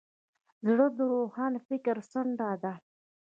زړه 0.67 0.85
د 0.97 0.99
روښان 1.11 1.53
فکر 1.67 1.95
څنډه 2.11 2.49
ده. 2.63 2.73